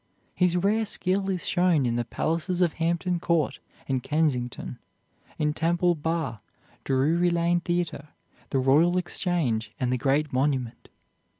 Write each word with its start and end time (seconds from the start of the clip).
His 0.33 0.57
rare 0.57 0.83
skill 0.85 1.29
is 1.29 1.45
shown 1.47 1.85
in 1.85 1.95
the 1.95 2.03
palaces 2.03 2.63
of 2.63 2.73
Hampton 2.81 3.19
Court 3.19 3.59
and 3.87 4.01
Kensington, 4.01 4.79
in 5.37 5.53
Temple 5.53 5.93
Bar, 5.93 6.39
Drury 6.83 7.29
Lane 7.29 7.59
Theater, 7.59 8.09
the 8.49 8.57
Royal 8.57 8.97
Exchange, 8.97 9.71
and 9.79 9.93
the 9.93 9.99
great 9.99 10.33
Monument. 10.33 10.89